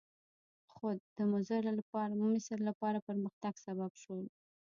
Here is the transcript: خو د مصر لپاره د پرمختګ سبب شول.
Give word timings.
خو 0.73 0.87
د 1.17 1.19
مصر 1.31 1.63
لپاره 2.69 2.95
د 3.01 3.03
پرمختګ 3.07 3.53
سبب 3.65 3.91
شول. 4.01 4.25